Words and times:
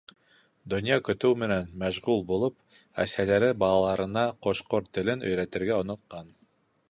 Донъя 0.73 0.95
көтөү 1.09 1.35
менән 1.41 1.67
мәшғүл 1.83 2.23
булып, 2.31 2.57
әсәләре 3.05 3.51
балаларына 3.65 4.25
ҡош-ҡорт 4.47 4.91
телен 4.99 5.25
өйрәтергә 5.31 5.79
онотҡан. 5.85 6.35